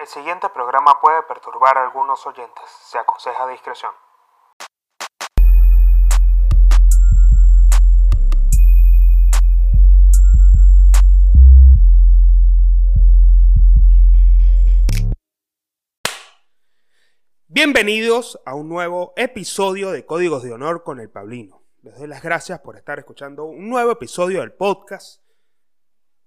[0.00, 2.64] El siguiente programa puede perturbar a algunos oyentes.
[2.84, 3.92] Se aconseja discreción.
[17.48, 21.62] Bienvenidos a un nuevo episodio de Códigos de Honor con el Pablino.
[21.82, 25.22] Les doy las gracias por estar escuchando un nuevo episodio del podcast.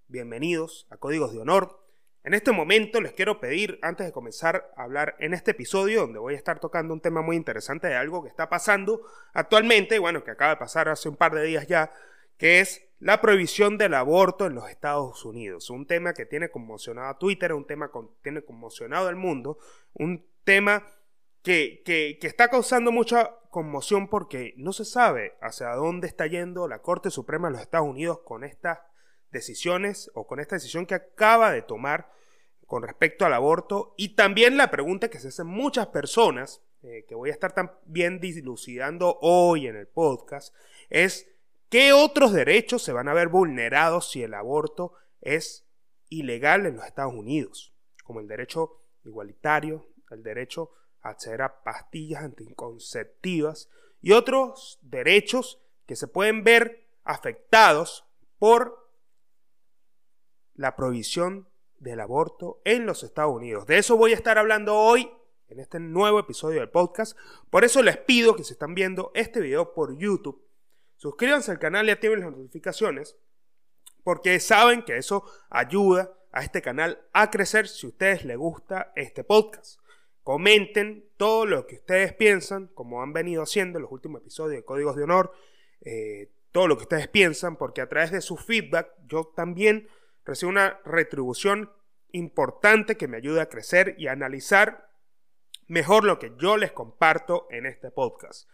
[0.08, 1.83] Bienvenidos a Códigos de Honor.
[2.26, 6.20] En este momento les quiero pedir, antes de comenzar a hablar en este episodio, donde
[6.20, 9.02] voy a estar tocando un tema muy interesante de algo que está pasando
[9.34, 11.91] actualmente, bueno, que acaba de pasar hace un par de días ya,
[12.38, 15.70] que es la prohibición del aborto en los Estados Unidos.
[15.70, 19.58] Un tema que tiene conmocionado a Twitter, un tema que tiene conmocionado al mundo,
[19.94, 20.88] un tema
[21.41, 26.70] que, que, que está causando mucha conmoción porque no se sabe hacia dónde está yendo
[26.70, 28.80] la Corte Suprema de los Estados Unidos con estas
[29.34, 32.10] decisiones o con esta decisión que acaba de tomar
[32.66, 33.94] con respecto al aborto.
[33.98, 38.22] Y también la pregunta que se hacen muchas personas, eh, que voy a estar también
[38.22, 40.55] dilucidando hoy en el podcast,
[40.90, 41.27] es
[41.70, 45.66] qué otros derechos se van a ver vulnerados si el aborto es
[46.10, 52.24] ilegal en los Estados Unidos, como el derecho igualitario, el derecho a acceder a pastillas
[52.24, 53.70] anticonceptivas
[54.02, 58.05] y otros derechos que se pueden ver afectados
[58.38, 58.82] por
[60.55, 61.48] la prohibición
[61.79, 63.68] del aborto en los Estados Unidos.
[63.68, 65.12] De eso voy a estar hablando hoy
[65.47, 67.18] en este nuevo episodio del podcast.
[67.50, 70.44] Por eso les pido que si están viendo este video por YouTube,
[70.95, 73.18] suscríbanse al canal y activen las notificaciones,
[74.03, 78.91] porque saben que eso ayuda a este canal a crecer si a ustedes les gusta
[78.95, 79.79] este podcast.
[80.23, 84.66] Comenten todo lo que ustedes piensan, como han venido haciendo en los últimos episodios de
[84.66, 85.34] Códigos de Honor,
[85.81, 89.88] eh, todo lo que ustedes piensan, porque a través de su feedback yo también
[90.25, 91.72] recibo una retribución
[92.12, 94.90] importante que me ayuda a crecer y analizar
[95.68, 98.47] mejor lo que yo les comparto en este podcast.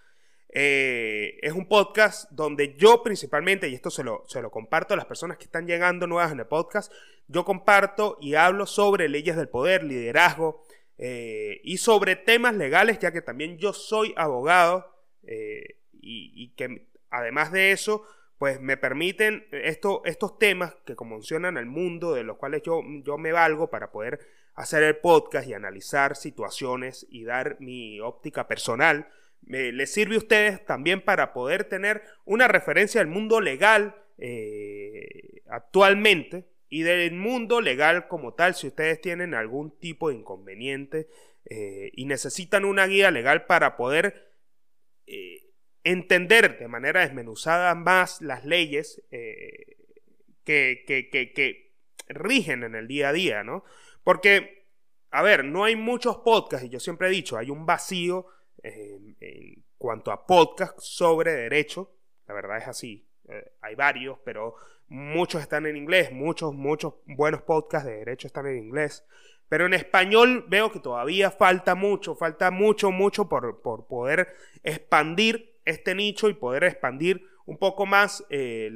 [0.52, 4.97] Eh, es un podcast donde yo principalmente, y esto se lo, se lo comparto a
[4.97, 6.91] las personas que están llegando nuevas en el podcast,
[7.28, 10.63] yo comparto y hablo sobre leyes del poder, liderazgo
[10.97, 17.51] eh, y sobre temas legales, ya que también yo soy abogado eh, y que además
[17.51, 18.06] de eso,
[18.39, 23.17] pues me permiten esto, estos temas que conmocionan al mundo, de los cuales yo, yo
[23.17, 29.09] me valgo para poder hacer el podcast y analizar situaciones y dar mi óptica personal,
[29.41, 35.41] me, les sirve a ustedes también para poder tener una referencia del mundo legal eh,
[35.50, 41.09] actualmente y del mundo legal como tal, si ustedes tienen algún tipo de inconveniente
[41.50, 44.31] eh, y necesitan una guía legal para poder...
[45.07, 45.49] Eh,
[45.84, 49.78] entender de manera desmenuzada más las leyes eh,
[50.44, 51.69] que, que, que,
[52.07, 53.63] rigen en el día a día, ¿no?
[54.03, 54.68] Porque,
[55.12, 58.25] a ver, no hay muchos podcasts, y yo siempre he dicho, hay un vacío
[58.63, 59.16] en
[59.78, 61.95] cuanto a podcasts sobre derecho,
[62.28, 64.56] la verdad es así, eh, hay varios, pero
[64.88, 69.06] muchos están en inglés, muchos, muchos buenos podcasts de derecho están en inglés.
[69.47, 75.49] Pero en español veo que todavía falta mucho, falta mucho, mucho por, por poder expandir
[75.69, 78.69] este nicho y poder expandir un poco más eh,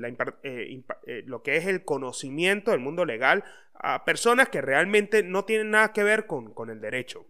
[0.44, 3.44] eh, eh, lo que es el conocimiento del mundo legal
[3.76, 7.28] a personas que realmente no tienen nada que ver con, con el derecho.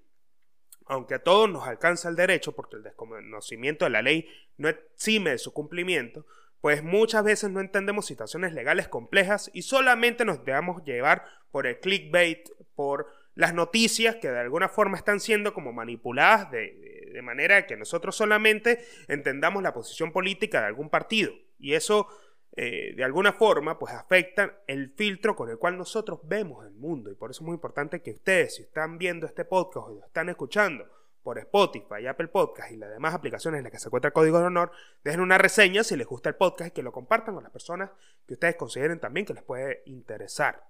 [0.86, 5.32] Aunque a todos nos alcanza el derecho, porque el desconocimiento de la ley no exime
[5.32, 6.26] de su cumplimiento,
[6.62, 11.80] pues muchas veces no entendemos situaciones legales complejas y solamente nos dejamos llevar por el
[11.80, 17.66] clickbait, por las noticias que de alguna forma están siendo como manipuladas de, de, manera
[17.66, 21.34] que nosotros solamente entendamos la posición política de algún partido.
[21.60, 22.08] Y eso
[22.56, 27.10] eh, de alguna forma pues afecta el filtro con el cual nosotros vemos el mundo.
[27.12, 30.06] Y por eso es muy importante que ustedes, si están viendo este podcast o lo
[30.06, 30.86] están escuchando
[31.24, 34.40] por Spotify, Apple Podcast y las demás aplicaciones en las que se encuentra el código
[34.40, 34.72] de honor,
[35.04, 37.90] dejen una reseña si les gusta el podcast y que lo compartan con las personas
[38.28, 40.68] que ustedes consideren también que les puede interesar.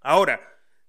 [0.00, 0.40] Ahora,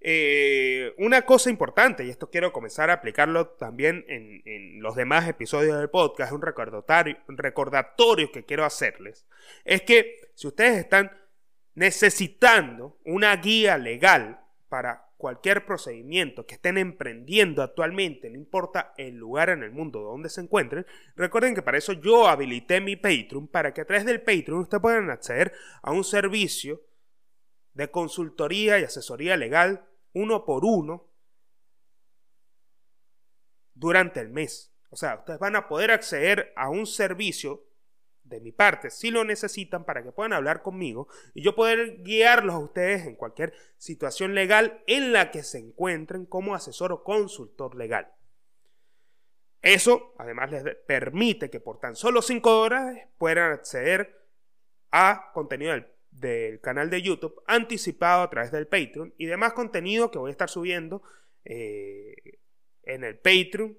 [0.01, 5.77] eh, una cosa importante, y esto quiero comenzar a aplicarlo también en, los demás episodios
[5.77, 9.27] del podcast, un recordatorio, un recordatorio que quiero hacerles,
[9.65, 11.11] es que si ustedes están
[11.75, 14.39] necesitando una guía legal
[14.69, 20.29] para cualquier procedimiento que estén emprendiendo actualmente, no importa el lugar en el mundo donde
[20.29, 20.85] se encuentren,
[21.17, 24.81] recuerden que para eso yo habilité mi Patreon, para que a través del Patreon ustedes
[24.81, 25.51] puedan acceder
[25.81, 26.81] a un servicio
[27.73, 31.07] de consultoría y asesoría legal uno por uno
[33.73, 34.73] durante el mes.
[34.89, 37.65] O sea, ustedes van a poder acceder a un servicio
[38.23, 42.55] de mi parte si lo necesitan para que puedan hablar conmigo y yo poder guiarlos
[42.55, 47.75] a ustedes en cualquier situación legal en la que se encuentren como asesor o consultor
[47.75, 48.13] legal.
[49.61, 54.25] Eso además les permite que por tan solo 5 dólares puedan acceder
[54.91, 55.87] a contenido del,
[56.61, 60.49] canal de YouTube anticipado a través del Patreon y demás contenido que voy a estar
[60.49, 61.01] subiendo
[61.45, 62.39] eh,
[62.83, 63.77] en el Patreon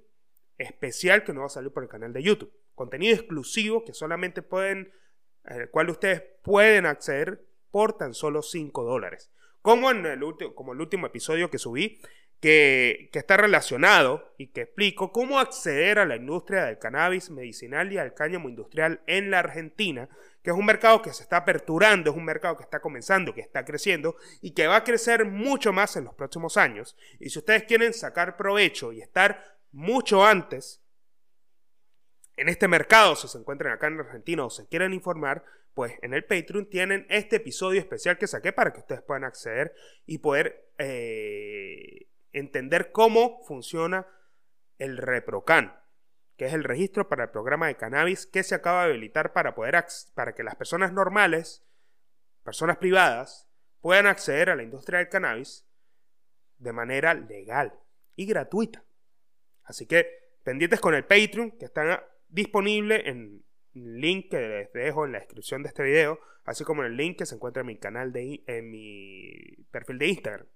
[0.59, 4.41] especial que no va a salir por el canal de YouTube contenido exclusivo que solamente
[4.41, 4.91] pueden,
[5.45, 9.31] al cual ustedes pueden acceder por tan solo 5 dólares.
[9.61, 12.01] Como en el, último, como el último episodio que subí,
[12.41, 17.99] que, está relacionado y que explico cómo acceder a la industria del cannabis medicinal y
[17.99, 20.09] al cáñamo industrial en la Argentina,
[20.43, 23.43] que es un mercado que se está aperturando, es un mercado que está comenzando, que
[23.43, 26.97] está creciendo y que va a crecer mucho más en los próximos años.
[27.19, 30.83] Y si ustedes quieren sacar provecho y estar mucho antes
[32.37, 35.45] en este mercado, si se encuentran acá en Argentina o se quieren informar,
[35.75, 39.75] pues en el Patreon tienen este episodio especial que saqué para que ustedes puedan acceder
[40.07, 44.07] y poder eh, entender cómo funciona
[44.79, 45.79] el ReproCan,
[46.37, 49.55] que es el registro para el programa de cannabis que se acaba de habilitar para,
[49.55, 49.85] poder
[50.15, 51.65] para que las personas normales,
[52.43, 53.49] personas privadas,
[53.81, 55.67] puedan acceder a la industria del cannabis
[56.59, 57.79] de manera legal
[58.17, 58.85] y gratuita.
[59.65, 60.07] Así que
[60.43, 63.45] pendientes con el Patreon, que están disponible en
[63.75, 66.97] el link que les dejo en la descripción de este video, así como en el
[66.97, 69.33] link que se encuentra en mi canal de en mi
[69.71, 70.47] perfil de Instagram,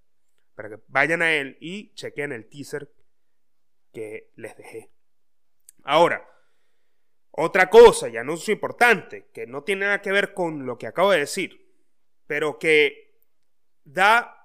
[0.54, 2.90] para que vayan a él y chequen el teaser
[3.92, 4.90] que les dejé.
[5.84, 6.28] Ahora,
[7.30, 11.10] otra cosa y anuncio importante que no tiene nada que ver con lo que acabo
[11.10, 11.64] de decir,
[12.26, 13.18] pero que
[13.84, 14.40] da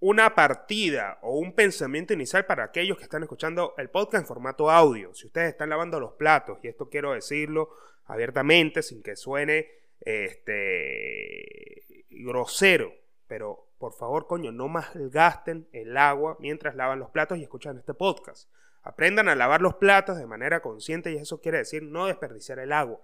[0.00, 4.70] una partida o un pensamiento inicial para aquellos que están escuchando el podcast en formato
[4.70, 5.14] audio.
[5.14, 7.70] Si ustedes están lavando los platos, y esto quiero decirlo
[8.04, 9.66] abiertamente, sin que suene
[10.00, 12.92] este, grosero,
[13.26, 17.94] pero por favor, coño, no malgasten el agua mientras lavan los platos y escuchan este
[17.94, 18.50] podcast.
[18.82, 22.72] Aprendan a lavar los platos de manera consciente y eso quiere decir no desperdiciar el
[22.72, 23.00] agua.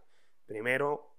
[0.46, 1.14] Primero,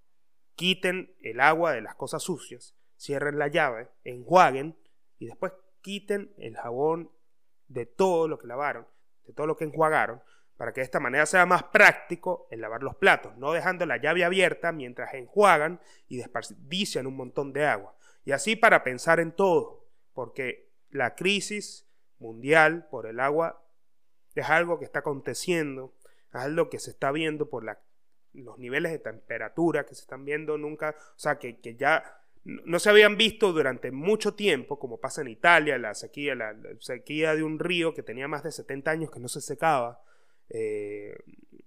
[0.55, 4.77] quiten el agua de las cosas sucias, cierren la llave, enjuaguen
[5.17, 7.11] y después quiten el jabón
[7.67, 8.87] de todo lo que lavaron,
[9.25, 10.21] de todo lo que enjuagaron,
[10.57, 13.97] para que de esta manera sea más práctico el lavar los platos, no dejando la
[13.97, 17.95] llave abierta mientras enjuagan y desperdician un montón de agua.
[18.23, 21.87] Y así para pensar en todo, porque la crisis
[22.19, 23.65] mundial por el agua
[24.35, 25.93] es algo que está aconteciendo,
[26.33, 27.65] es algo que se está viendo por
[28.33, 32.79] los niveles de temperatura que se están viendo nunca, o sea, que, que ya no
[32.79, 37.43] se habían visto durante mucho tiempo, como pasa en Italia, la sequía, la, sequía de
[37.43, 40.01] un río que tenía más de 70 años que no se secaba,
[40.53, 41.17] eh,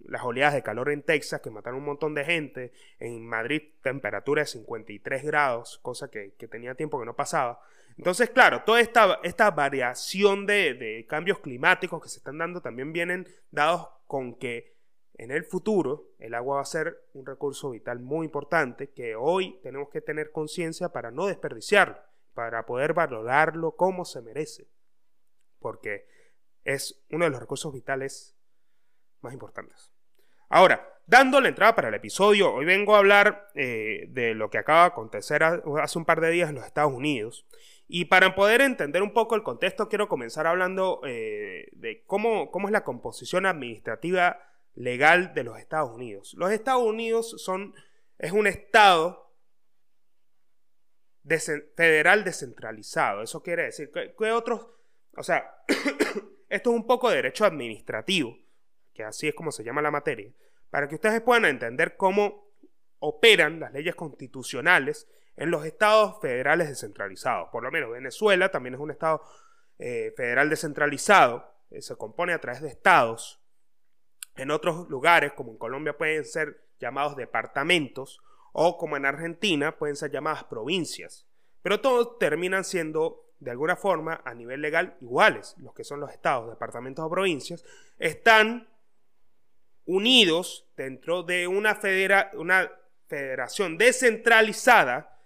[0.06, 4.42] las oleadas de calor en Texas que mataron un montón de gente, en Madrid temperatura
[4.42, 7.60] de 53 grados, cosa que, tenía tiempo que no pasaba.
[7.96, 12.92] Entonces, claro, toda esta, esta variación de, de cambios climáticos que se están dando también
[12.92, 14.74] vienen dados con que
[15.16, 19.60] en el futuro, el agua va a ser un recurso vital muy importante que hoy
[19.62, 21.96] tenemos que tener conciencia para no desperdiciarlo,
[22.34, 24.66] para poder valorarlo como se merece,
[25.60, 26.08] porque
[26.64, 28.34] es uno de los recursos vitales
[29.24, 29.90] más importantes.
[30.48, 34.58] Ahora, dando la entrada para el episodio, hoy vengo a hablar eh, de lo que
[34.58, 37.46] acaba de acontecer hace un par de días en los Estados Unidos.
[37.86, 42.70] Y para poder entender un poco el contexto, quiero comenzar hablando eh, de cómo, es
[42.70, 44.40] la composición administrativa
[44.74, 46.34] legal de los Estados Unidos.
[46.38, 47.74] Los Estados Unidos son,
[48.18, 49.32] es un estado
[51.76, 53.22] federal descentralizado.
[53.22, 54.66] Eso quiere decir que, otros,
[55.16, 55.54] o sea,
[56.48, 58.38] esto es un poco de derecho administrativo,
[58.94, 60.32] que así es como se llama la materia,
[60.70, 62.52] para que ustedes puedan entender cómo
[63.00, 67.48] operan las leyes constitucionales en los estados federales descentralizados.
[67.50, 69.22] Por lo menos Venezuela también es un estado
[69.78, 73.40] eh, federal descentralizado, eh, se compone a través de estados
[74.36, 78.20] en otros lugares, como en Colombia, pueden ser llamados departamentos
[78.52, 81.26] o como en Argentina pueden ser llamadas provincias.
[81.62, 85.54] Pero todos terminan siendo de alguna forma a nivel legal iguales.
[85.58, 87.64] Los que son los estados, departamentos o provincias
[87.98, 88.68] están
[89.86, 91.78] unidos dentro de una,
[93.06, 95.20] federación descentralizada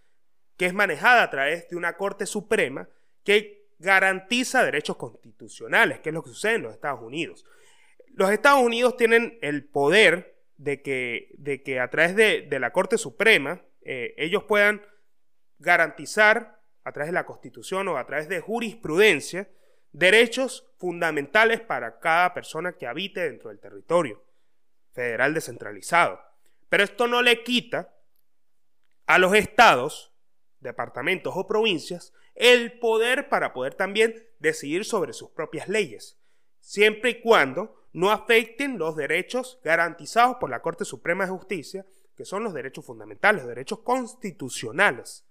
[0.56, 2.88] que es manejada a través de una Corte Suprema
[3.22, 7.44] que garantiza derechos constitucionales, que es lo que sucede en los Estados Unidos.
[8.14, 12.98] Los Estados Unidos tienen el poder de que, de que a través de, la Corte
[12.98, 14.82] Suprema eh, ellos puedan
[15.60, 19.48] garantizar a través de la Constitución o a través de jurisprudencia
[19.92, 24.27] derechos fundamentales para cada persona que habite dentro del territorio
[24.98, 26.20] federal descentralizado.
[26.68, 27.94] Pero esto no le quita
[29.06, 30.12] a los estados,
[30.58, 36.18] departamentos o provincias el poder para poder también decidir sobre sus propias leyes,
[36.58, 41.86] siempre y cuando no afecten los derechos garantizados por la Corte Suprema de Justicia,
[42.16, 45.24] que son los derechos fundamentales, los derechos constitucionales.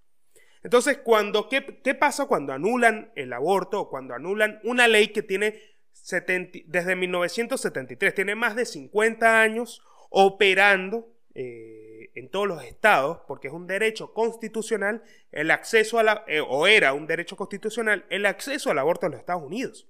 [0.63, 5.23] Entonces, cuando, ¿qué, ¿qué, pasa cuando anulan el aborto o cuando anulan una ley que
[5.23, 5.59] tiene
[6.09, 13.53] desde 1973, tiene más de 50 años operando eh, en todos los estados, porque es
[13.53, 18.71] un derecho constitucional el acceso a la, eh, o era un derecho constitucional el acceso
[18.71, 19.87] al aborto en los Estados Unidos.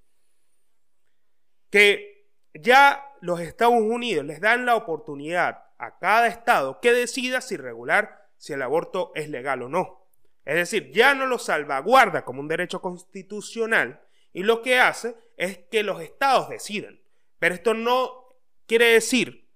[1.69, 7.57] Que ya los Estados Unidos les dan la oportunidad a cada estado que decida si
[7.57, 10.07] regular si el aborto es legal o no.
[10.45, 14.01] Es decir, ya no lo salvaguarda como un derecho constitucional
[14.37, 17.01] y lo que hace es que los estados deciden.
[17.39, 18.35] Pero esto no
[18.67, 19.49] quiere decir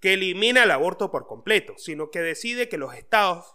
[0.00, 3.54] que elimina el aborto por completo, sino que decide que los estados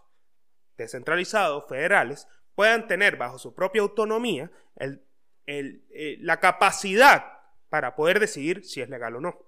[0.78, 4.50] descentralizados, federales, puedan tener bajo su propia autonomía
[5.46, 5.82] eh,
[6.22, 7.26] la capacidad
[7.68, 9.46] para poder decidir si es legal o no.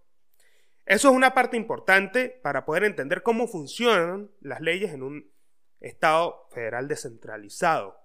[0.86, 5.32] Eso es una parte importante para poder entender cómo funcionan las leyes en un
[5.79, 8.04] Estado federal descentralizado,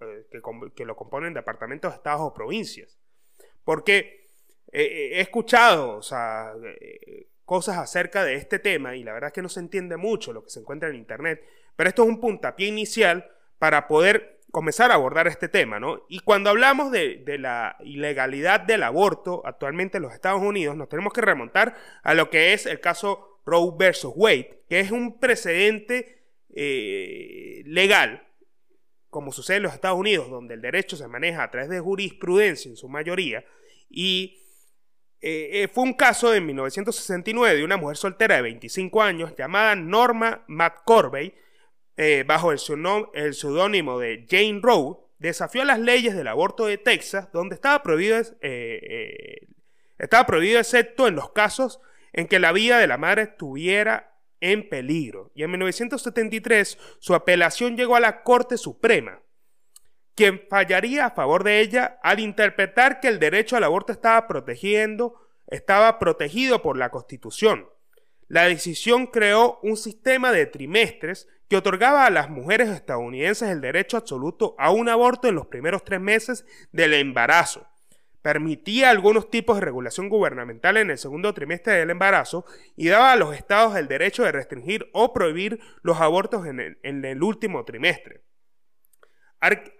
[0.00, 0.26] eh,
[0.74, 2.98] que, lo componen departamentos, estados o provincias.
[3.64, 4.28] Porque
[4.72, 6.00] eh, eh, he escuchado
[7.44, 10.44] cosas acerca de este tema y la verdad es que no se entiende mucho lo
[10.44, 11.42] que se encuentra en Internet,
[11.76, 16.04] pero esto es un puntapié inicial para poder comenzar a abordar este tema, ¿no?
[16.08, 21.12] Y cuando hablamos de, la ilegalidad del aborto actualmente en los Estados Unidos, nos tenemos
[21.12, 26.22] que remontar a lo que es el caso Roe versus Wade, que es un precedente
[26.50, 28.27] legal,
[29.10, 32.70] como sucede en los Estados Unidos, donde el derecho se maneja a través de jurisprudencia
[32.70, 33.44] en su mayoría,
[33.88, 34.42] y
[35.20, 39.74] eh, eh, fue un caso en 1969 de una mujer soltera de 25 años llamada
[39.74, 41.34] Norma McCorvey,
[42.26, 42.60] bajo el,
[43.34, 48.20] seudónimo de Jane Roe, desafió las leyes del aborto de Texas, donde estaba prohibido,
[49.98, 51.80] estaba prohibido excepto en los casos
[52.12, 55.30] en que la vida de la madre estuviera en peligro.
[55.34, 59.20] Y en 1973 su apelación llegó a la Corte Suprema,
[60.14, 65.14] quien fallaría a favor de ella al interpretar que el derecho al aborto estaba protegiendo,
[65.46, 67.68] estaba protegido por la Constitución.
[68.26, 73.96] La decisión creó un sistema de trimestres que otorgaba a las mujeres estadounidenses el derecho
[73.96, 77.67] absoluto a un aborto en los primeros tres meses del embarazo
[78.28, 82.44] permitía algunos tipos de regulación gubernamental en el segundo trimestre del embarazo
[82.76, 87.22] y daba a los estados el derecho de restringir o prohibir los abortos en el,
[87.22, 88.26] último trimestre.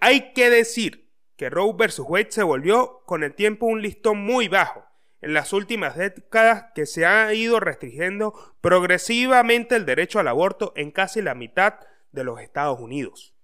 [0.00, 1.98] Hay que decir que Roe vs.
[1.98, 4.82] Wade se volvió con el tiempo un listón muy bajo
[5.20, 10.90] en las últimas décadas que se ha ido restringiendo progresivamente el derecho al aborto en
[10.90, 11.80] casi la mitad
[12.12, 13.34] de los Estados Unidos.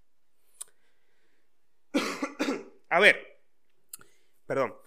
[2.89, 3.43] a ver,
[4.47, 4.83] perdón.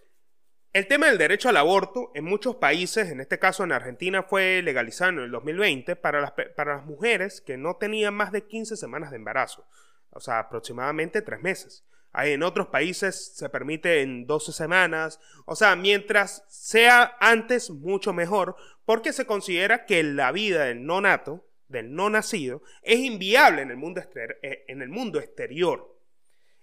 [0.77, 4.61] El tema del derecho al aborto en muchos países, en este caso en Argentina, fue
[4.61, 8.77] legalizado en el 2020 para las, para las mujeres que no tenían más de 15
[8.77, 9.65] semanas de embarazo,
[10.11, 11.83] o sea, aproximadamente tres meses.
[12.13, 18.55] En otros países se permite en 12 semanas, o sea, mientras sea antes, mucho mejor,
[18.85, 23.71] porque se considera que la vida del no nato, del no nacido, es inviable en
[23.71, 24.03] el mundo,
[24.43, 25.97] eh, en el mundo exterior.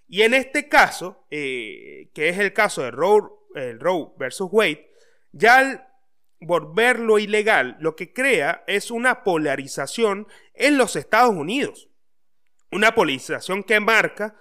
[0.07, 3.23] Y en este caso, eh, que es el caso de Roe
[3.55, 4.91] el Roe versus Wade,
[5.33, 5.89] ya al
[6.41, 11.89] volverlo ilegal, lo que crea es una polarización en los Estados Unidos.
[12.71, 14.37] Una polarización que marca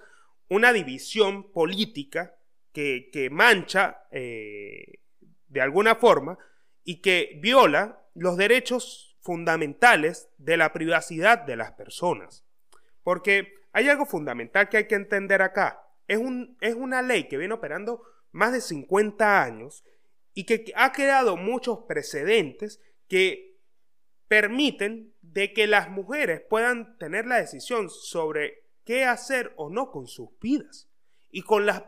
[0.48, 2.36] una división política
[2.72, 4.98] que, mancha eh,
[5.46, 6.38] de alguna forma
[6.82, 12.44] y que viola los derechos fundamentales de la privacidad de las personas.
[13.02, 15.88] Porque hay algo fundamental que hay que entender acá.
[16.06, 18.02] Es, un, es una ley que viene operando
[18.34, 19.84] más de 50 años
[20.34, 23.56] y que ha creado muchos precedentes que
[24.26, 30.08] permiten de que las mujeres puedan tener la decisión sobre qué hacer o no con
[30.08, 30.88] sus vidas
[31.30, 31.84] y con las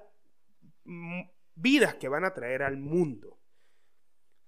[1.56, 3.40] vidas que van a traer al mundo.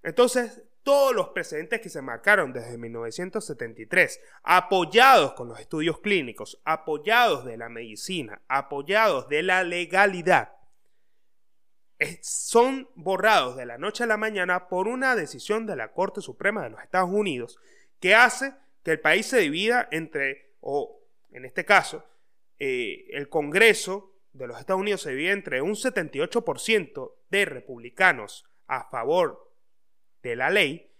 [0.01, 7.43] Entonces, todos los precedentes que se marcaron desde 1973, apoyados con los estudios clínicos, apoyados
[7.43, 10.58] de la medicina, apoyados de la legalidad,
[12.21, 16.63] son borrados de la noche a la mañana por una decisión de la Corte Suprema
[16.63, 17.59] de los Estados Unidos
[17.99, 18.53] que hace
[18.83, 21.01] que el país se divida entre, o
[21.31, 22.05] en este caso,
[22.57, 28.89] eh, el Congreso de los Estados Unidos se divide entre un 78% de republicanos a
[28.89, 29.53] favor
[30.23, 30.91] de la ley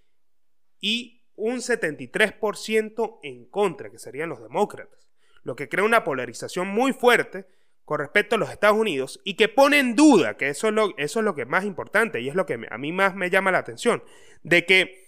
[0.82, 5.10] y un 73% en contra, que serían los demócratas,
[5.44, 7.48] lo que crea una polarización muy fuerte
[7.90, 10.96] con respecto a los Estados Unidos y que pone en duda, que eso es lo,
[11.00, 13.32] eso es lo que es más importante y es lo que a mí más me
[13.32, 14.04] llama la atención,
[14.44, 15.08] de que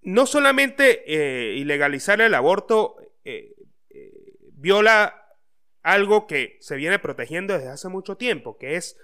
[0.00, 3.54] no solamente eh, ilegalizar el aborto eh,
[3.90, 4.12] eh,
[4.52, 5.28] viola
[5.82, 8.96] algo que se viene protegiendo desde hace mucho tiempo, que es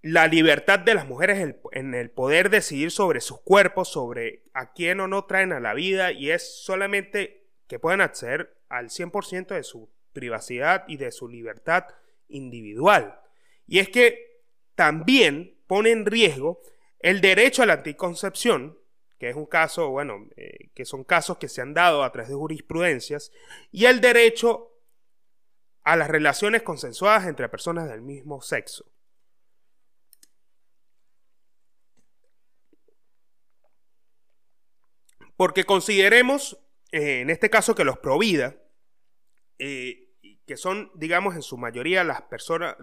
[0.00, 4.98] la libertad de las mujeres en el poder decidir sobre sus cuerpos, sobre a quién
[5.00, 9.62] o no traen a la vida, y es solamente que puedan acceder al 100% de
[9.62, 11.84] su privacidad y de su libertad
[12.26, 13.20] individual.
[13.68, 14.42] Y es que
[14.74, 16.60] también pone en riesgo
[16.98, 18.76] el derecho a la anticoncepción,
[19.16, 22.30] que es un caso, bueno, eh, que son casos que se han dado a través
[22.30, 23.30] de jurisprudencias,
[23.70, 24.72] y el derecho
[25.84, 28.90] a las relaciones consensuadas entre personas del mismo sexo.
[35.36, 36.58] Porque consideremos,
[36.90, 38.56] eh, en este caso, que los Provida
[39.58, 40.07] eh,
[40.48, 42.74] que son, digamos, en su mayoría las personas,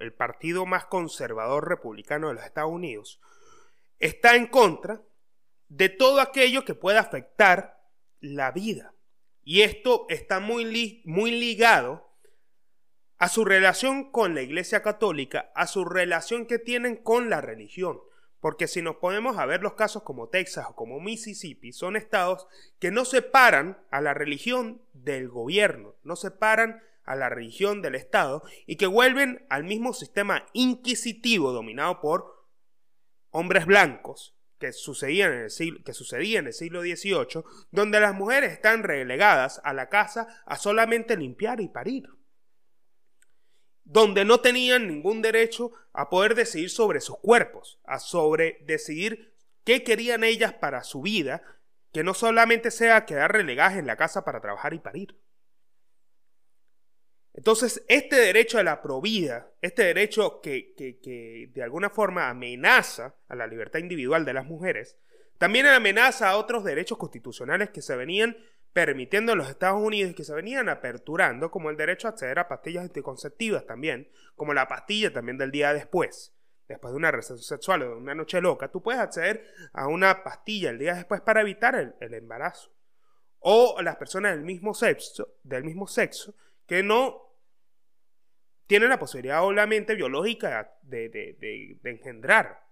[0.00, 3.20] el partido más conservador republicano de los Estados Unidos,
[4.00, 5.02] está en contra
[5.68, 7.78] de todo aquello que pueda afectar
[8.20, 8.94] la vida.
[9.44, 12.10] Y esto está muy, muy ligado
[13.18, 18.00] a su relación con la Iglesia Católica, a su relación que tienen con la religión.
[18.40, 22.48] Porque si nos ponemos a ver los casos como Texas o como Mississippi, son estados
[22.78, 28.42] que no separan a la religión del gobierno, no separan a la religión del Estado
[28.66, 32.46] y que vuelven al mismo sistema inquisitivo dominado por
[33.30, 38.14] hombres blancos que sucedía en el siglo, que sucedía en el siglo XVIII, donde las
[38.14, 42.08] mujeres están relegadas a la casa a solamente limpiar y parir,
[43.82, 49.82] donde no tenían ningún derecho a poder decidir sobre sus cuerpos, a sobre decidir qué
[49.82, 51.42] querían ellas para su vida,
[51.92, 55.16] que no solamente sea quedar relegadas en la casa para trabajar y parir.
[57.32, 63.46] Entonces, este derecho a la provida, este derecho que, de alguna forma amenaza a la
[63.46, 64.98] libertad individual de las mujeres,
[65.38, 68.36] también amenaza a otros derechos constitucionales que se venían
[68.72, 72.38] permitiendo en los Estados Unidos y que se venían aperturando, como el derecho a acceder
[72.38, 76.34] a pastillas anticonceptivas también, como la pastilla también del día después.
[76.68, 80.22] Después de una relación sexual o de una noche loca, tú puedes acceder a una
[80.22, 82.70] pastilla el día después para evitar el, el embarazo.
[83.40, 86.34] O las personas del mismo sexo, del mismo sexo
[86.70, 87.20] que no
[88.68, 92.64] tienen la posibilidad, obviamente, biológica de, engendrar.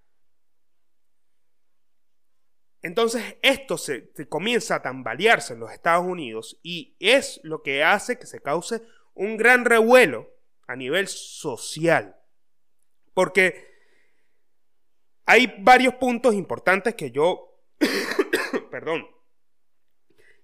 [2.81, 8.21] Entonces, esto se, comienza a tambalearse en los Estados Unidos y es lo que hace
[8.21, 8.83] que se cause
[9.15, 10.31] un gran revuelo
[10.69, 12.17] a nivel social.
[13.15, 13.67] Porque
[15.27, 17.65] hay varios puntos importantes que yo,
[18.71, 19.09] perdón,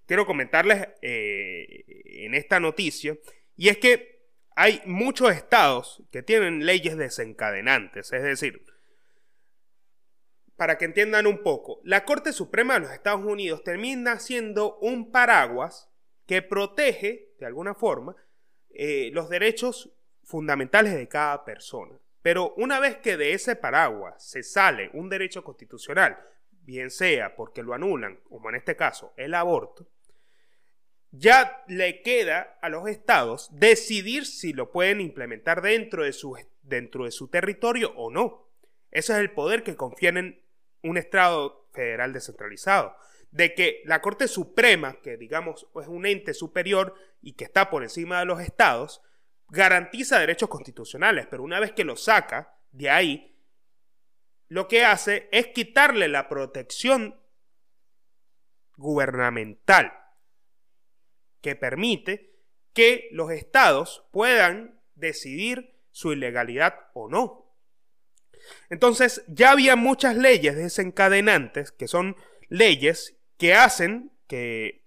[0.06, 1.84] quiero comentarles eh,
[2.24, 3.16] en esta noticia
[3.56, 4.14] y es que
[4.56, 8.64] hay muchos estados que tienen leyes desencadenantes, es decir,
[10.56, 15.10] para que entiendan un poco, la Corte Suprema de los Estados Unidos termina siendo un
[15.10, 15.90] paraguas
[16.26, 18.16] que protege, de alguna forma,
[18.70, 21.98] eh, los derechos fundamentales de cada persona.
[22.22, 26.18] Pero una vez que de ese paraguas se sale un derecho constitucional,
[26.50, 29.86] bien sea porque lo anulan, como en este caso el aborto,
[31.16, 37.05] ya le queda a los estados decidir si lo pueden implementar dentro de su, dentro
[37.05, 38.50] de su territorio o no.
[38.90, 40.42] Ese es el poder que confieren
[40.83, 42.96] en un Estado federal descentralizado.
[43.31, 47.83] De que la Corte Suprema, que digamos es un ente superior y que está por
[47.83, 49.00] encima de los estados,
[49.48, 53.38] garantiza derechos constitucionales, pero una vez que lo saca de ahí,
[54.48, 57.20] lo que hace es quitarle la protección
[58.77, 60.03] gubernamental
[61.44, 62.33] que permite
[62.72, 67.54] que los estados puedan decidir su ilegalidad o no.
[68.70, 72.16] Entonces, ya había muchas leyes desencadenantes, que son
[72.48, 74.87] leyes que hacen que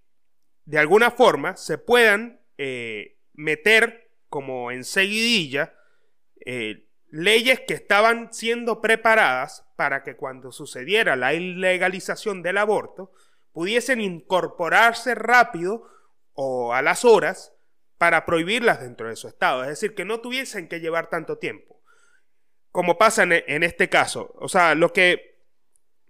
[0.65, 5.75] de alguna forma se puedan eh, meter como en seguidilla
[6.43, 13.11] eh, leyes que estaban siendo preparadas para que cuando sucediera la ilegalización del aborto
[13.51, 15.87] pudiesen incorporarse rápido
[16.39, 17.53] o a las horas
[17.97, 19.63] para prohibirlas dentro de su estado.
[19.63, 21.81] Es decir, que no tuviesen que llevar tanto tiempo.
[22.71, 24.33] Como pasa en, este caso.
[24.35, 25.41] O sea, lo que,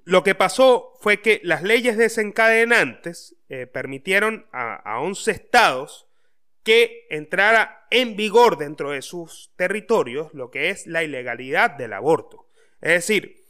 [0.03, 6.07] lo que pasó fue que las leyes desencadenantes eh, permitieron a, a 11 estados
[6.63, 12.49] que entrara en vigor dentro de sus territorios lo que es la ilegalidad del aborto.
[12.81, 13.45] Es decir,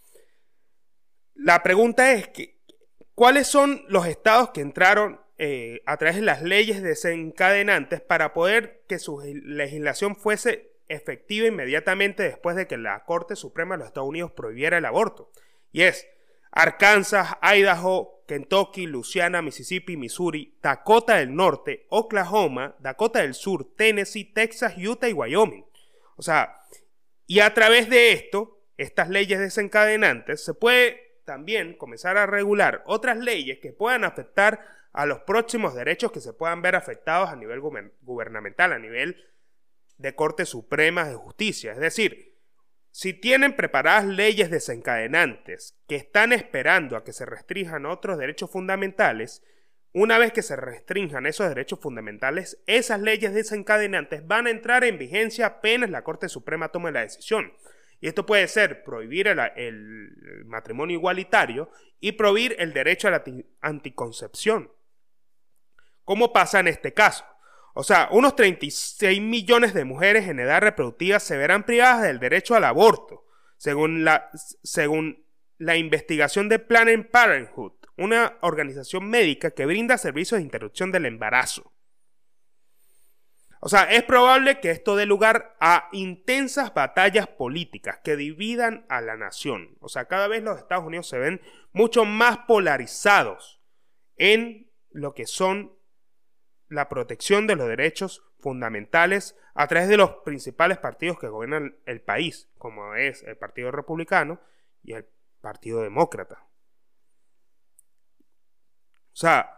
[1.34, 2.58] la pregunta es que
[3.18, 8.84] ¿Cuáles son los estados que entraron eh, a través de las leyes desencadenantes para poder
[8.88, 14.10] que su legislación fuese efectiva inmediatamente después de que la Corte Suprema de los Estados
[14.10, 15.32] Unidos prohibiera el aborto?
[15.72, 16.08] Y es
[16.52, 24.74] Arkansas, Idaho, Kentucky, Louisiana, Mississippi, Missouri, Dakota del Norte, Oklahoma, Dakota del Sur, Tennessee, Texas,
[24.78, 25.66] Utah y Wyoming.
[26.16, 26.60] O sea,
[27.26, 33.18] y a través de esto, estas leyes desencadenantes, se puede también comenzar a regular otras
[33.18, 34.62] leyes que puedan afectar
[34.94, 37.60] a los próximos derechos que se puedan ver afectados a nivel
[38.02, 39.24] gubernamental, a nivel
[39.98, 41.74] de Cortes Supremas de Justicia.
[41.74, 42.38] Es decir,
[42.92, 49.44] si tienen preparadas leyes desencadenantes que están esperando a que se restrinjan otros derechos fundamentales,
[49.94, 54.98] una vez que se restrinjan esos derechos fundamentales, esas leyes desencadenantes van a entrar en
[54.98, 57.54] vigencia apenas la Corte Suprema tome la decisión.
[58.00, 61.70] Y esto puede ser prohibir el, matrimonio igualitario
[62.00, 63.24] y prohibir el derecho a la
[63.62, 64.72] anticoncepción.
[66.08, 67.26] ¿Cómo pasa en este caso?
[67.74, 72.56] O sea, unos 36 millones de mujeres en edad reproductiva se verán privadas del derecho
[72.56, 73.26] al aborto,
[73.58, 74.30] según la,
[74.64, 75.26] según
[75.58, 81.74] la investigación de Planned Parenthood, una organización médica que brinda servicios de interrupción del embarazo.
[83.60, 89.02] O sea, es probable que esto dé lugar a intensas batallas políticas que dividan a
[89.02, 89.76] la nación.
[89.82, 91.42] O sea, cada vez los Estados Unidos se ven
[91.74, 93.62] mucho más polarizados
[94.16, 95.77] en lo que son
[96.70, 102.02] la protección de los derechos fundamentales a través de los principales partidos que gobiernan el
[102.02, 104.40] país, como es el Partido Republicano
[104.84, 105.06] y el
[105.42, 106.48] Partido Demócrata.
[109.14, 109.58] O sea,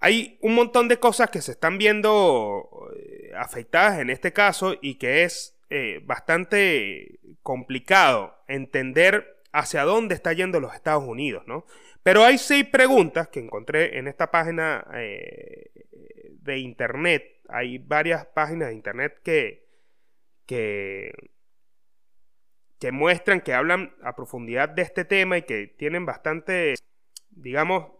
[0.00, 4.94] hay un montón de cosas que se están viendo eh, afectadas en este caso y
[4.94, 11.66] que es eh, bastante complicado entender hacia dónde está yendo los Estados Unidos, ¿no?
[12.02, 15.70] Pero hay seis preguntas que encontré en esta página eh,
[16.48, 17.40] de internet.
[17.48, 19.66] Hay varias páginas de internet que,
[20.46, 21.12] que,
[22.78, 26.74] que muestran, que hablan a profundidad de este tema y que tienen bastante,
[27.30, 27.92] digamos,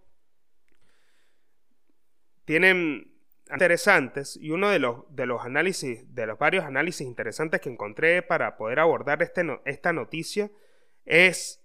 [2.44, 3.14] tienen
[3.50, 8.22] interesantes y uno de los, de los análisis, de los varios análisis interesantes que encontré
[8.22, 10.50] para poder abordar este esta noticia
[11.04, 11.64] es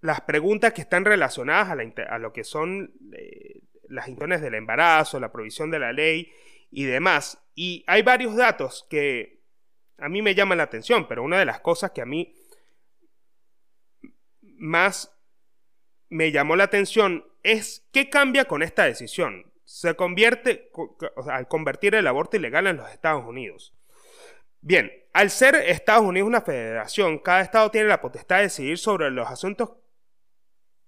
[0.00, 3.49] las preguntas que están relacionadas a, lo que son eh,
[3.90, 6.32] las intenciones del embarazo, la provisión de la ley
[6.70, 7.42] y demás.
[7.54, 9.40] Y hay varios datos que
[9.98, 12.34] a mí me llaman la atención, pero una de las cosas que a mí
[14.42, 15.14] más
[16.08, 19.52] me llamó la atención es qué cambia con esta decisión.
[19.64, 20.70] Se convierte,
[21.28, 23.74] al convertir el aborto ilegal en los Estados Unidos.
[24.60, 29.10] Bien, al ser Estados Unidos una federación, cada estado tiene la potestad de decidir sobre
[29.10, 29.72] los asuntos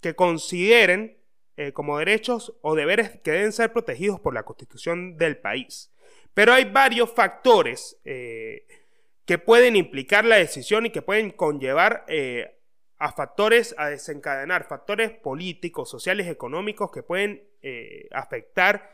[0.01, 1.22] que consideren
[1.57, 5.93] eh, como derechos o deberes que deben ser protegidos por la constitución del país.
[6.33, 8.67] Pero hay varios factores eh,
[9.27, 12.59] que pueden implicar la decisión y que pueden conllevar eh,
[12.97, 17.47] a factores a desencadenar, factores políticos, sociales, económicos que pueden
[18.13, 18.91] afectar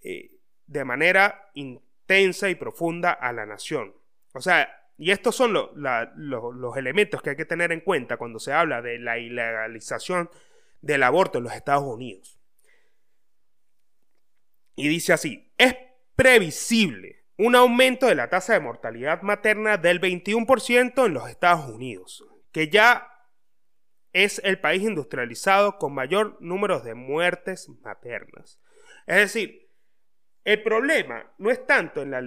[0.00, 3.94] de manera intensa y profunda a la nación.
[4.34, 8.52] O sea, y estos son los elementos que hay que tener en cuenta cuando se
[8.52, 10.28] habla de la ilegalización
[10.82, 12.38] del aborto en los Estados Unidos.
[14.76, 15.76] Y dice así, es
[16.16, 22.24] previsible un aumento de la tasa de mortalidad materna del 21% en los Estados Unidos,
[22.52, 23.08] que ya
[24.12, 28.60] es el país industrializado con mayor número de muertes maternas.
[29.06, 29.70] Es decir,
[30.44, 32.20] el problema no es tanto en la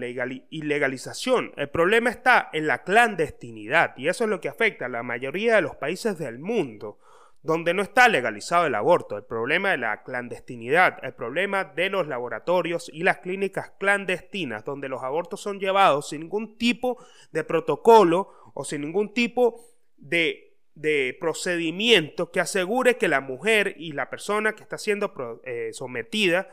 [0.50, 5.04] ilegalización, el problema está en la clandestinidad y eso es lo que afecta a la
[5.04, 7.00] mayoría de los países del mundo
[7.46, 12.08] donde no está legalizado el aborto, el problema de la clandestinidad, el problema de los
[12.08, 16.98] laboratorios y las clínicas clandestinas, donde los abortos son llevados sin ningún tipo
[17.32, 19.62] de protocolo o sin ningún tipo
[19.98, 25.14] de de procedimiento que asegure que la mujer y la persona que está siendo
[25.46, 26.50] eh, sometida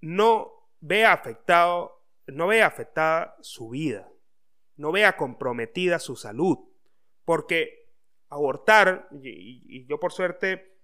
[0.00, 4.08] no vea afectado, no vea afectada su vida,
[4.76, 6.58] no vea comprometida su salud,
[7.26, 7.79] porque
[8.30, 10.78] abortar, y, yo por suerte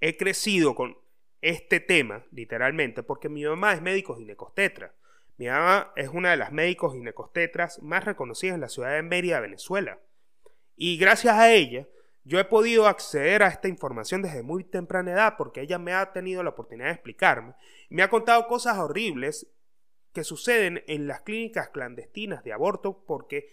[0.00, 0.98] he crecido con
[1.40, 4.94] este tema, literalmente, porque mi mamá es médico ginecostetra.
[5.36, 9.40] Mi mamá es una de las médicos ginecostetras más reconocidas en la ciudad de Mérida,
[9.40, 9.98] Venezuela.
[10.76, 11.88] Y gracias a ella,
[12.24, 16.12] yo he podido acceder a esta información desde muy temprana edad porque ella me ha
[16.12, 17.54] tenido la oportunidad de explicarme.
[17.90, 19.46] Me ha contado cosas horribles
[20.12, 23.48] que suceden en las clínicas clandestinas de aborto porque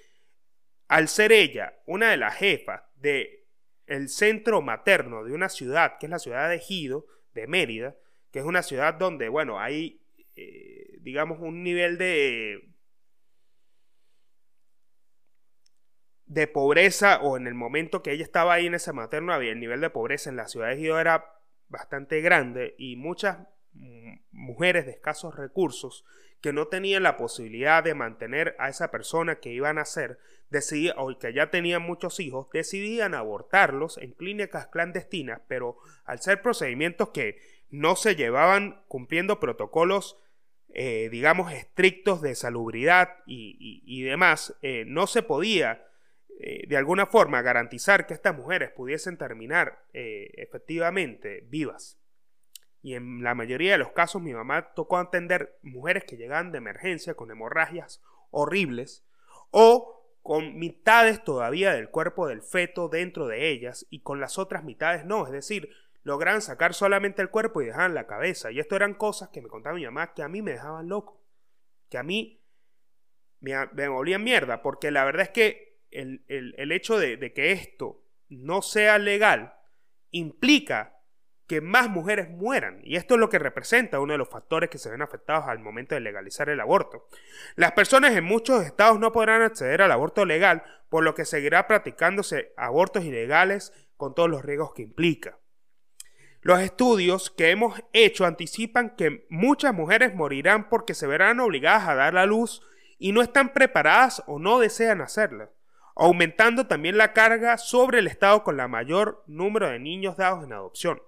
[0.91, 3.47] al ser ella una de las jefas de
[3.88, 7.95] el centro materno de una ciudad, que es la ciudad de Ejido, de Mérida,
[8.30, 10.01] que es una ciudad donde, bueno, hay,
[10.36, 12.73] eh, digamos, un nivel de
[16.25, 19.62] de pobreza, o en el momento que ella estaba ahí en ese materno, había el
[19.62, 23.38] nivel de pobreza en la ciudad de Ejido era bastante grande y muchas
[24.32, 26.04] mujeres de escasos recursos
[26.41, 30.17] que no tenían la posibilidad de mantener a esa persona que iban a ser,
[30.49, 36.41] decidían, o que ya tenían muchos hijos, decidían abortarlos en clínicas clandestinas, pero al ser
[36.41, 37.38] procedimientos que
[37.69, 40.17] no se llevaban cumpliendo protocolos,
[40.73, 45.86] eh, digamos, estrictos de salubridad y, demás, eh, no se podía
[46.39, 52.00] eh, de alguna forma garantizar que estas mujeres pudiesen terminar efectivamente vivas.
[52.82, 56.58] Y en la mayoría de los casos mi mamá tocó atender mujeres que llegaban de
[56.58, 59.06] emergencia con hemorragias horribles
[59.52, 64.63] o con mitades todavía del cuerpo del feto dentro de ellas y con las otras
[64.63, 65.70] mitades no, es decir,
[66.04, 68.52] logran sacar solamente el cuerpo y dejaban la cabeza.
[68.52, 71.24] Y esto eran cosas que me contaba mi mamá que a mí me dejaban loco,
[71.89, 72.41] que a mí
[73.39, 77.52] me, me volvían mierda, porque la verdad es que el, el, hecho de, de que
[77.52, 79.56] esto no sea legal
[80.12, 81.00] implica
[81.51, 82.79] que más mujeres mueran.
[82.81, 85.59] Y esto es lo que representa uno de los factores que se ven afectados al
[85.59, 87.09] momento de legalizar el aborto.
[87.57, 91.67] Las personas en muchos estados no podrán acceder al aborto legal, por lo que seguirá
[91.67, 95.39] practicándose abortos ilegales con todos los riesgos que implica.
[96.39, 101.95] Los estudios que hemos hecho anticipan que muchas mujeres morirán porque se verán obligadas a
[101.95, 102.61] dar la luz
[102.97, 105.51] y no están preparadas o no desean hacerlo,
[105.97, 110.53] aumentando también la carga sobre el Estado con la mayor número de niños dados en
[110.53, 111.01] adopción.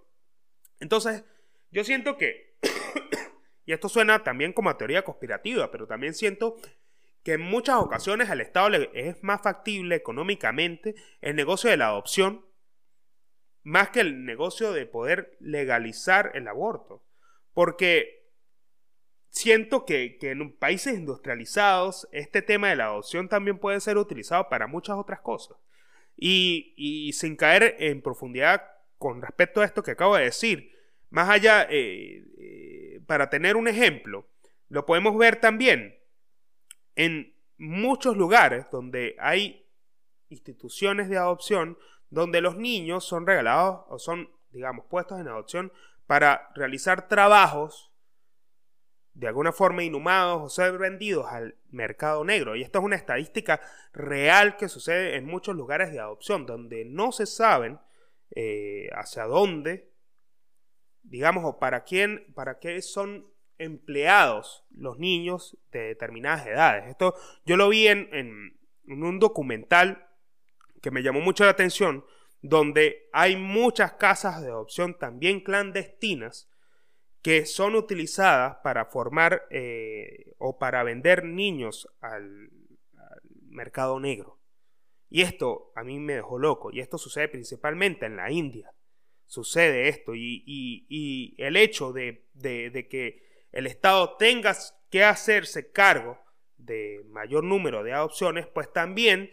[0.84, 1.24] Entonces,
[1.72, 2.58] yo siento que,
[3.66, 6.58] y esto suena también como a teoría conspirativa, pero también siento
[7.24, 11.88] que en muchas ocasiones al Estado le es más factible económicamente el negocio de la
[11.88, 12.46] adopción
[13.64, 17.02] más que el negocio de poder legalizar el aborto.
[17.54, 18.28] Porque
[19.30, 24.68] siento que, en países industrializados este tema de la adopción también puede ser utilizado para
[24.68, 25.58] muchas otras cosas.
[26.18, 30.73] Y, y sin caer en profundidad con respecto a esto que acabo de decir,
[31.14, 34.28] más allá, eh, eh, para tener un ejemplo,
[34.68, 35.96] lo podemos ver también
[36.96, 39.70] en muchos lugares donde hay
[40.30, 41.78] instituciones de adopción
[42.10, 45.72] donde los niños son regalados o son, digamos, puestos en adopción
[46.08, 47.94] para realizar trabajos
[49.14, 52.56] de alguna forma inhumados o ser vendidos al mercado negro.
[52.56, 53.62] Y esto es una estadística
[53.94, 57.80] real que sucede en muchos lugares de adopción, donde no se saben
[58.32, 59.93] eh, hacia dónde
[61.04, 66.88] digamos, o para quién, para qué son empleados los niños de determinadas edades.
[66.88, 70.08] Esto yo lo vi en, en, un documental
[70.82, 72.06] que me llamó mucho la atención,
[72.42, 76.50] donde hay muchas casas de adopción también clandestinas
[77.22, 82.50] que son utilizadas para formar eh, o para vender niños al,
[82.98, 84.42] al, mercado negro.
[85.10, 88.74] Y esto a mí me dejó loco, y esto sucede principalmente en la India
[89.26, 92.26] sucede esto y, el hecho de,
[92.90, 94.56] que el Estado tenga
[94.90, 96.20] que hacerse cargo
[96.58, 99.32] de mayor número de adopciones, pues también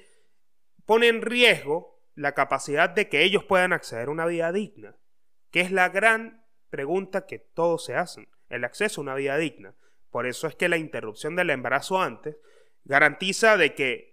[0.86, 4.96] pone en riesgo la capacidad de que ellos puedan acceder a una vida digna,
[5.50, 9.74] que es la gran pregunta que todos se hacen, el acceso a una vida digna.
[10.10, 12.36] Por eso es que la interrupción del embarazo antes
[12.84, 14.09] garantiza de que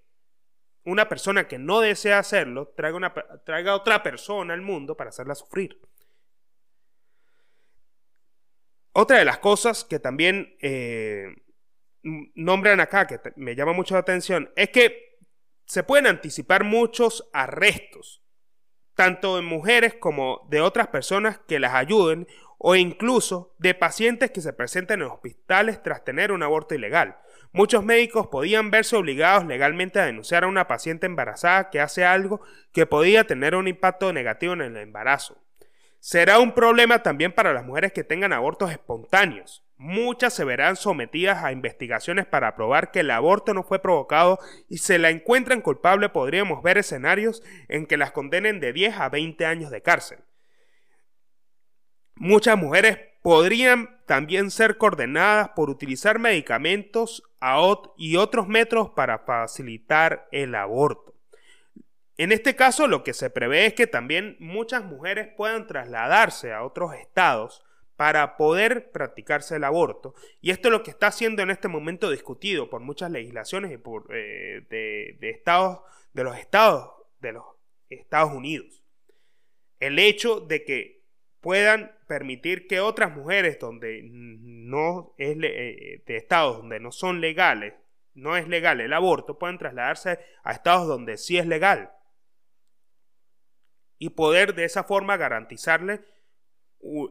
[0.88, 3.14] una persona que no desea hacerlo traiga, una,
[3.46, 5.82] traiga otra persona al mundo para hacerla sufrir.
[8.94, 11.28] Otra de las cosas que también eh,
[12.02, 15.20] nombran acá, que me llama mucho la atención, es que
[15.66, 18.24] se pueden anticipar muchos arrestos,
[18.96, 24.42] tanto de mujeres como de otras personas que las ayuden o incluso de pacientes que
[24.42, 27.18] se presenten en hospitales tras tener un aborto ilegal.
[27.58, 32.40] Muchos médicos podían verse obligados legalmente a denunciar a una paciente embarazada que hace algo
[32.72, 35.42] que podía tener un impacto negativo en el embarazo.
[36.00, 39.66] Será un problema también para las mujeres que tengan abortos espontáneos.
[39.76, 44.38] Muchas se verán sometidas a investigaciones para probar que el aborto no fue provocado
[44.70, 49.10] y se la encuentran culpable podríamos ver escenarios en que las condenen de 10 a
[49.10, 50.20] 20 años de cárcel.
[52.14, 57.24] Muchas mujeres podrían también ser coordenadas por utilizar medicamentos
[57.98, 61.14] y otros métodos para facilitar el aborto.
[62.18, 66.64] En este caso lo que se prevé es que también muchas mujeres puedan trasladarse a
[66.64, 67.64] otros estados
[67.96, 70.16] para poder practicarse el aborto.
[70.42, 74.66] Y esto es lo que está siendo en este momento discutido por muchas legislaciones eh,
[74.70, 75.82] de, estados,
[76.14, 77.44] de los estados de los
[77.90, 78.84] Estados Unidos.
[79.80, 80.97] el hecho de que
[81.42, 87.74] puedan permitir que otras mujeres donde no es eh, de estados donde no son legales,
[88.14, 91.92] no es legal el aborto, puedan trasladarse a estados donde sí es legal.
[94.00, 96.02] Y poder de esa forma garantizarle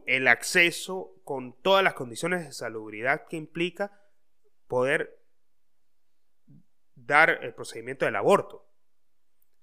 [0.05, 3.91] el acceso con todas las condiciones de salubridad que implica
[4.67, 5.19] poder
[6.95, 8.65] dar el procedimiento del aborto.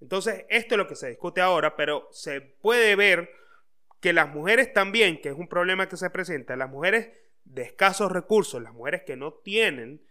[0.00, 3.30] Entonces, esto es lo que se discute ahora, pero se puede ver
[4.04, 7.08] que las mujeres también, que es un problema que se presenta, las mujeres
[7.44, 10.04] de escasos recursos, las mujeres que no tienen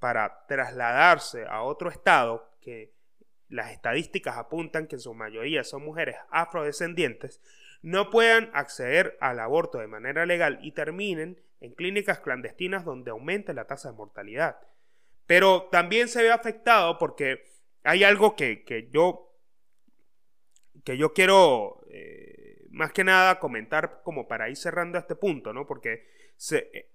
[0.00, 2.92] para trasladarse a otro estado, que
[3.48, 7.40] las estadísticas apuntan que en su mayoría son mujeres afrodescendientes,
[7.82, 13.54] no puedan acceder al aborto de manera legal y terminen en clínicas clandestinas donde aumente
[13.54, 14.58] la tasa de mortalidad.
[15.28, 17.44] Pero también se ve afectado porque
[17.84, 19.38] hay algo que, yo,
[20.82, 22.25] que yo quiero eh,
[22.76, 25.66] más que nada comentar como para ir cerrando este punto, ¿no?
[25.66, 26.92] Porque se, eh,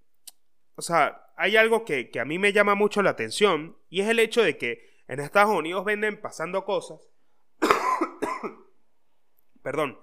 [0.75, 4.07] o sea, hay algo que, que a mí me llama mucho la atención y es
[4.07, 7.09] el hecho de que en Estados Unidos venden pasando cosas.
[9.63, 9.99] Perdón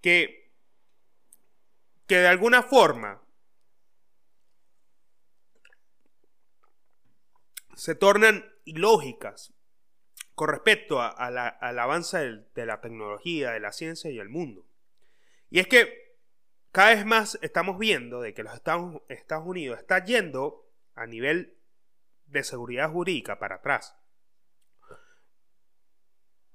[0.00, 0.52] que,
[2.06, 3.22] que de alguna forma
[7.74, 9.54] se tornan ilógicas
[10.34, 14.68] con respecto al avance de la tecnología, de la ciencia y el mundo.
[15.50, 16.16] Y es que
[16.70, 21.58] cada vez más estamos viendo de que los Estados, Estados Unidos está yendo a nivel
[22.26, 23.98] de seguridad jurídica para atrás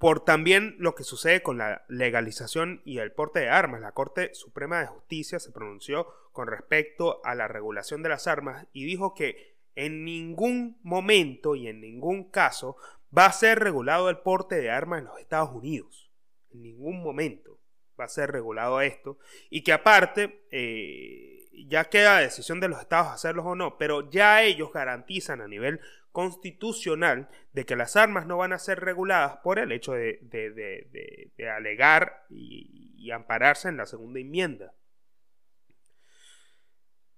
[0.04, 3.80] por también lo que sucede con la legalización y el porte de armas.
[3.80, 8.68] La Corte Suprema de Justicia se pronunció con respecto a la regulación de las armas
[8.74, 12.76] y dijo que en ningún momento y en ningún caso
[13.18, 16.12] va a ser regulado el porte de armas en los Estados Unidos.
[16.50, 17.62] En ningún momento
[18.00, 19.18] va a ser regulado esto.
[19.50, 24.44] Y que aparte, eh, ya queda decisión de los estados hacerlos o no, pero ya
[24.44, 25.80] ellos garantizan a nivel
[26.12, 32.26] constitucional de que las armas no van a ser reguladas por el hecho de, alegar
[32.30, 34.74] y, y ampararse en la segunda enmienda.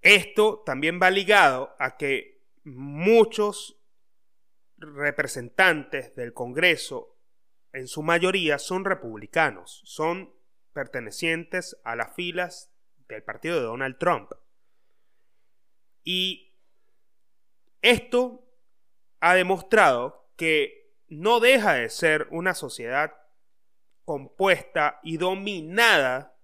[0.02, 3.82] Esto también va ligado a que muchos
[4.78, 7.18] representantes del Congreso,
[7.74, 10.34] en su mayoría, son republicanos, son
[10.76, 12.70] pertenecientes a las filas
[13.08, 14.30] del partido de Donald Trump.
[16.04, 16.54] Y
[17.82, 18.46] esto
[19.22, 23.16] ha demostrado que no deja de ser una sociedad
[24.04, 26.38] compuesta y dominada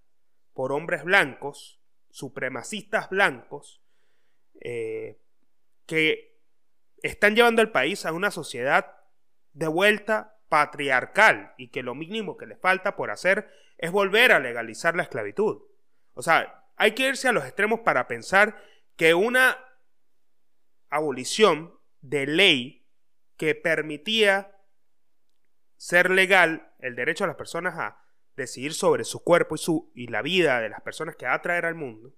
[0.54, 3.84] por hombres blancos, supremacistas blancos,
[4.62, 5.22] eh,
[5.86, 6.40] que
[7.04, 8.96] están llevando al país a una sociedad
[9.52, 14.40] de vuelta patriarcal y que lo mínimo que le falta por hacer es volver a
[14.42, 15.62] legalizar la esclavitud.
[16.14, 18.62] O sea, hay que irse a los extremos para pensar
[18.98, 19.58] que una
[20.90, 22.86] abolición de ley
[23.38, 24.58] que permitía
[25.78, 28.04] ser legal el derecho a las personas a
[28.36, 31.42] decidir sobre su cuerpo y, su, y la vida de las personas que va a
[31.42, 32.14] traer al mundo,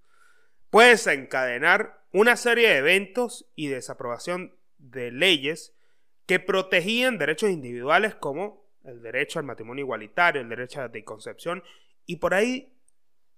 [0.72, 5.76] puede desencadenar una serie de eventos y desaprobación de leyes
[6.25, 11.63] que protegían derechos individuales como el derecho al matrimonio igualitario, el derecho a la anticoncepción
[12.05, 12.73] y por ahí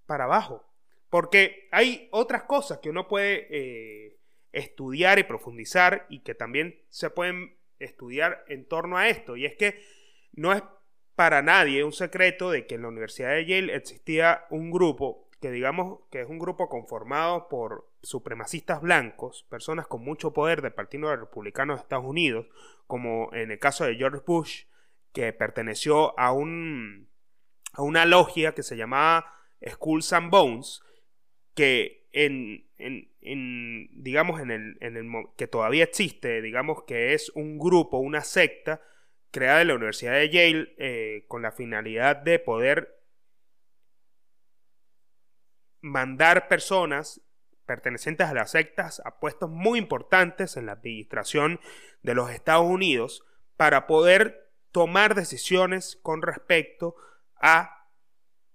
[0.06, 0.66] para abajo.
[1.10, 4.18] Porque hay otras cosas que uno puede eh,
[4.52, 9.38] estudiar y profundizar y que también se pueden estudiar en torno a esto.
[9.38, 9.82] Y es que
[10.34, 10.64] no es
[11.16, 15.52] para nadie un secreto de que en la Universidad de Yale existía un grupo que
[15.52, 21.16] digamos que es un grupo conformado por supremacistas blancos, personas con mucho poder del Partido
[21.16, 22.48] Republicano de Estados Unidos,
[22.88, 24.64] como en el caso de George Bush,
[25.14, 27.10] que perteneció a, un,
[27.74, 29.32] a una logia que se llamaba
[29.70, 30.82] Skulls and Bones,
[31.54, 35.06] que en, en, digamos, en el, en el,
[35.38, 38.82] que todavía existe, digamos que es un grupo, una secta
[39.30, 42.95] creada en la Universidad de Yale eh, con la finalidad de poder
[45.86, 47.22] mandar personas
[47.66, 51.60] pertenecientes a las sectas a puestos muy importantes en la administración
[52.02, 53.24] de los Estados Unidos
[53.56, 56.96] para poder tomar decisiones con respecto
[57.40, 57.88] a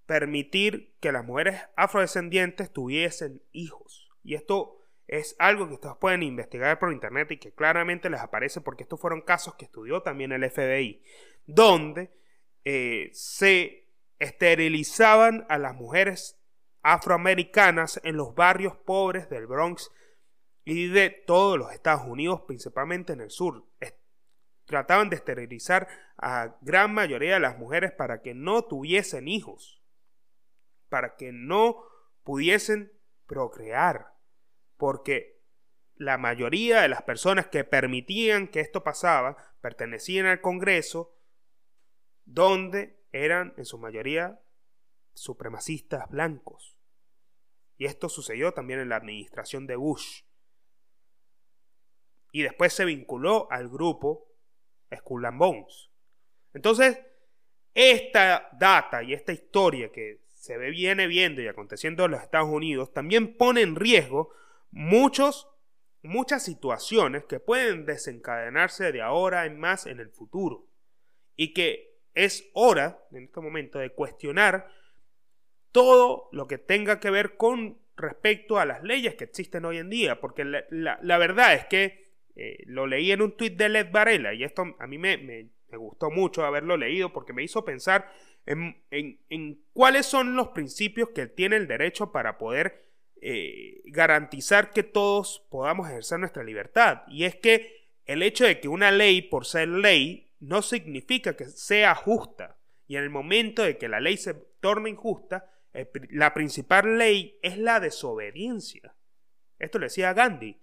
[0.06, 4.10] permitir que las mujeres afrodescendientes tuviesen hijos.
[4.24, 8.60] Y esto es algo que ustedes pueden investigar por internet y que claramente les aparece
[8.60, 11.02] porque estos fueron casos que estudió también el FBI,
[11.46, 12.10] donde
[12.64, 16.39] eh, se esterilizaban a las mujeres
[16.82, 19.90] afroamericanas en los barrios pobres del Bronx
[20.64, 23.66] y de todos los Estados Unidos, principalmente en el sur.
[24.64, 29.78] Trataban de esterilizar a gran mayoría de las mujeres para que no tuviesen hijos.
[30.88, 31.84] para que no
[32.24, 32.92] pudiesen
[33.26, 34.12] procrear,
[34.76, 35.40] porque
[35.94, 41.16] la mayoría de las personas que permitían que esto pasaba pertenecían al Congreso,
[42.24, 44.40] donde eran en su mayoría
[45.14, 46.76] supremacistas blancos.
[47.76, 50.22] Y esto sucedió también en la administración de Bush.
[52.32, 54.28] Y después se vinculó al grupo
[54.94, 55.90] Skull and Bones.
[56.52, 57.00] Entonces,
[57.74, 62.92] esta data y esta historia que se viene viendo y aconteciendo en los Estados Unidos
[62.92, 64.30] también pone en riesgo
[64.70, 65.48] muchos,
[66.02, 70.66] muchas situaciones que pueden desencadenarse de ahora en más en el futuro.
[71.36, 74.70] Y que es hora, en este momento, de cuestionar
[75.72, 79.90] todo lo que tenga que ver con respecto a las leyes que existen hoy en
[79.90, 80.20] día.
[80.20, 84.44] Porque la, verdad es que eh, lo leí en un tuit de Led Varela y
[84.44, 88.10] esto a mí me gustó mucho haberlo leído porque me hizo pensar
[88.46, 92.84] en, cuáles son los principios que tiene el derecho para poder
[93.20, 97.02] eh, garantizar que todos podamos ejercer nuestra libertad.
[97.08, 101.44] Y es que el hecho de que una ley, por ser ley, no significa que
[101.46, 102.58] sea justa.
[102.88, 105.49] Y en el momento de que la ley se torne injusta,
[106.10, 108.94] la principal ley es la desobediencia.
[109.58, 110.60] Esto lo decía Gandhi.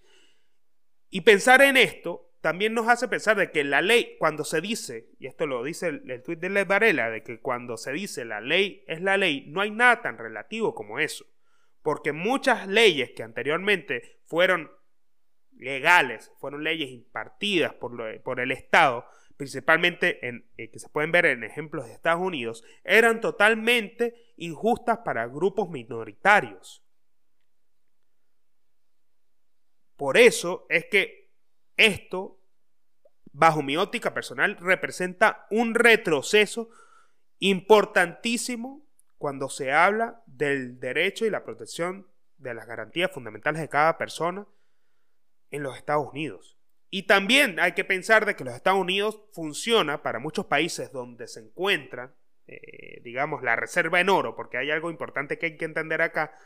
[1.10, 5.10] Y pensar en esto también nos hace pensar de que la ley, cuando se dice,
[5.20, 8.42] y esto lo dice el, tuit de Les Varela, de que cuando se dice la
[8.42, 11.26] ley es la ley, no hay nada tan relativo como eso.
[11.82, 14.72] Porque muchas leyes que anteriormente fueron
[15.58, 19.06] legales, fueron leyes impartidas por, por el Estado,
[19.38, 25.00] principalmente en, eh, que se pueden ver en ejemplos de Estados Unidos, eran totalmente injustas
[25.00, 26.84] para grupos minoritarios.
[29.96, 31.32] Por eso es que
[31.76, 32.38] esto
[33.38, 36.70] bajo mi óptica personal, representa un retroceso
[37.38, 38.84] importantísimo
[39.20, 42.08] cuando se habla del derecho y la protección
[42.40, 44.48] de las garantías fundamentales de cada persona
[45.52, 46.57] en los Estados Unidos.
[46.90, 51.28] Y también hay que pensar de que los Estados Unidos funciona para muchos países donde
[51.28, 52.14] se encuentra,
[52.48, 56.38] eh, digamos, la reserva en oro, porque hay algo importante que hay que entender acá,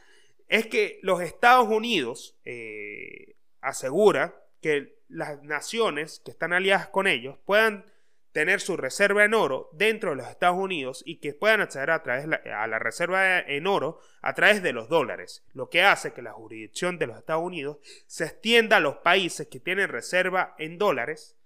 [0.47, 7.37] es que los Estados Unidos eh, asegura que las naciones que están aliadas con ellos
[7.45, 7.85] puedan
[8.31, 12.01] tener su reserva en oro dentro de los Estados Unidos y que puedan acceder a,
[12.01, 16.21] través a la reserva en oro a través de los dólares, lo que hace que
[16.21, 17.77] la jurisdicción de los Estados Unidos
[18.07, 21.37] se extienda a los países que tienen reserva en dólares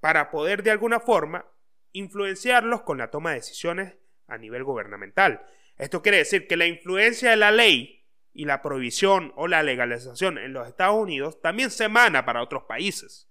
[0.00, 1.46] para poder de alguna forma
[1.92, 3.94] influenciarlos con la toma de decisiones
[4.26, 5.46] a nivel gubernamental.
[5.78, 10.38] Esto quiere decir que la influencia de la ley y la prohibición o la legalización
[10.38, 13.28] en los Estados Unidos también se emana para otros países.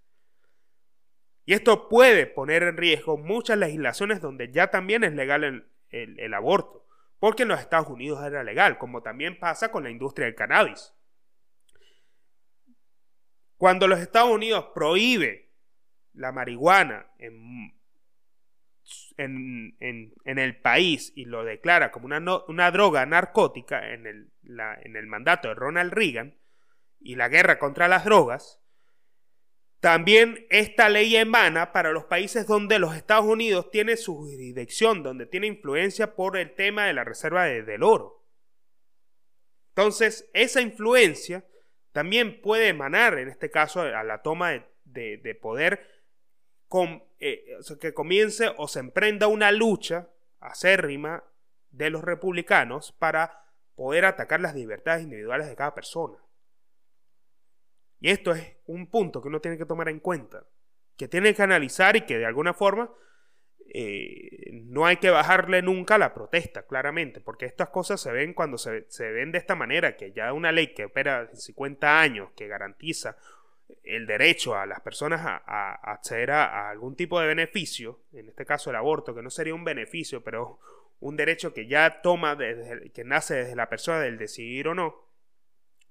[1.46, 6.88] Y esto puede poner en riesgo muchas legislaciones donde ya también es legal el, aborto,
[7.20, 10.93] porque en los Estados Unidos era legal, como también pasa con la industria del cannabis.
[13.58, 15.52] Cuando los Estados Unidos prohíbe
[16.14, 17.76] la marihuana en
[20.26, 25.93] el país y lo declara como una, una droga narcótica en el mandato de Ronald
[25.93, 26.36] Reagan
[27.00, 28.60] y la guerra contra las drogas,
[29.86, 35.27] también esta ley emana para los países donde los Estados Unidos tiene su jurisdicción, donde
[35.27, 38.25] tiene influencia por el tema de la reserva del oro.
[39.75, 41.45] Entonces, esa influencia
[41.91, 44.53] también puede emanar, en este caso, a la toma
[44.86, 45.88] de, de poder
[47.19, 47.45] eh,
[47.79, 50.09] que comience o se emprenda una lucha
[50.39, 51.23] acérrima
[51.69, 56.17] de los republicanos para poder atacar las libertades individuales de cada persona.
[58.06, 60.45] Y esto es un punto que uno tiene que tomar en cuenta,
[60.95, 62.91] que tiene que analizar y que de alguna forma
[63.74, 68.60] eh, no hay que bajarle nunca la protesta, claramente, porque estas cosas se ven cuando
[68.60, 72.47] se, se ven de esta manera, que ya una ley que opera 50 años, que
[72.47, 73.18] garantiza
[73.84, 78.70] el derecho a las personas a, acceder a, algún tipo de beneficio, en este caso
[78.70, 80.60] el aborto, que no sería un beneficio, pero
[80.99, 85.05] un derecho que ya toma, desde, que nace desde la persona del decidir o no,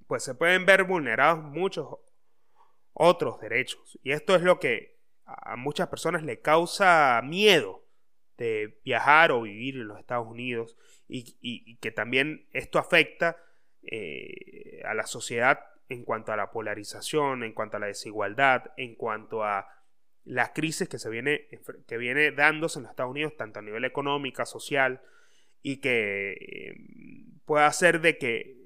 [0.06, 1.88] pues se pueden ver vulnerados muchos
[2.92, 3.98] otros derechos.
[4.02, 7.84] Y esto es lo que a muchas personas le causa miedo
[8.36, 10.76] de viajar o vivir en los Estados Unidos
[11.08, 13.36] y, que también esto afecta
[13.82, 18.94] eh, a la sociedad en cuanto a la polarización, en cuanto a la desigualdad, en
[18.94, 19.68] cuanto a
[20.24, 21.48] la crisis que se viene,
[21.86, 25.02] que viene dándose en los Estados Unidos, tanto a nivel económico, social,
[25.62, 26.74] y que eh,
[27.44, 28.63] puede hacer de que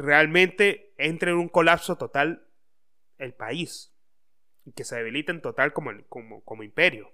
[0.00, 2.46] realmente entre en un colapso total
[3.18, 3.94] el país
[4.64, 7.12] y que se debilite en total como, como, como imperio.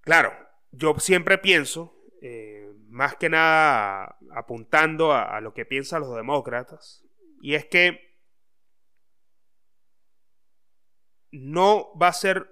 [0.00, 0.32] Claro,
[0.70, 7.04] yo siempre pienso eh, más que nada apuntando a, lo que piensan los demócratas,
[7.40, 8.18] y es que
[11.30, 12.48] no va a ser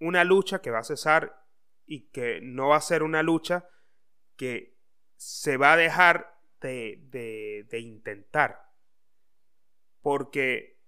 [0.00, 1.46] una lucha que va a cesar
[1.86, 3.68] y que no va a ser una lucha
[4.36, 4.76] que
[5.16, 6.33] se va a dejar
[6.68, 8.70] de, intentar.
[10.00, 10.80] Porque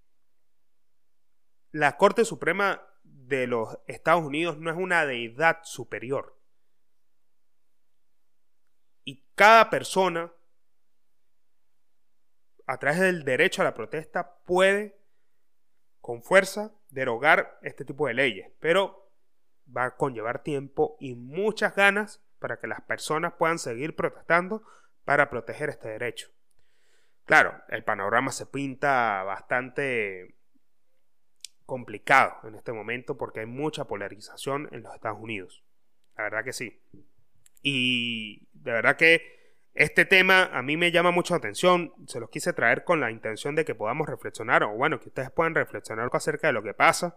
[1.71, 6.37] la Corte Suprema de los Estados Unidos no es una deidad superior.
[9.03, 10.31] Y cada persona,
[12.65, 14.99] a través del derecho a la protesta, puede
[16.01, 18.51] con fuerza derogar este tipo de leyes.
[18.59, 19.11] Pero
[19.75, 24.63] va a conllevar tiempo y muchas ganas para que las personas puedan seguir protestando
[25.07, 26.27] para proteger este derecho.
[27.23, 30.35] Claro, el panorama se pinta bastante
[31.65, 35.63] complicado en este momento porque hay mucha polarización en los Estados Unidos.
[36.17, 36.81] La verdad que sí.
[37.61, 41.93] Y de verdad que este tema a mí me llama mucho atención.
[42.05, 45.31] Se los quise traer con la intención de que podamos reflexionar, o bueno, que ustedes
[45.31, 47.15] puedan reflexionar acerca de lo que pasa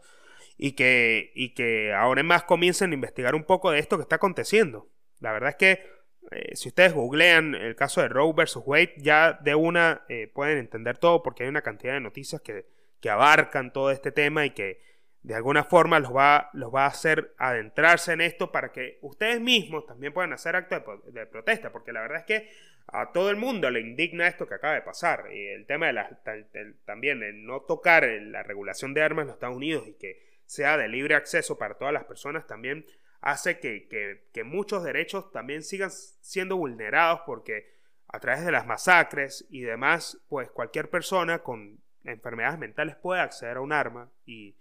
[0.57, 4.03] y que, y que ahora en más comiencen a investigar un poco de esto que
[4.03, 4.89] está aconteciendo.
[5.19, 6.00] La verdad es que
[6.31, 10.59] eh, si ustedes googlean el caso de Roe versus Wade, ya de una eh, pueden
[10.59, 12.67] entender todo porque hay una cantidad de noticias que,
[13.01, 14.81] que abarcan todo este tema y que
[15.23, 19.41] de alguna forma los va, los va a hacer adentrarse en esto para que ustedes
[19.41, 22.51] mismos también puedan hacer actos de, protesta, porque la verdad es que
[22.87, 25.27] a todo el mundo le indigna esto que acaba de pasar.
[25.33, 29.57] Y el tema de también de no tocar la regulación de armas en los Estados
[29.57, 32.85] Unidos y que sea de libre acceso para todas las personas también
[33.21, 37.81] hace que, que muchos derechos también sigan siendo vulnerados porque
[38.13, 43.59] a través de las masacres y demás, pues cualquier persona con enfermedades mentales puede acceder
[43.59, 44.57] a un arma y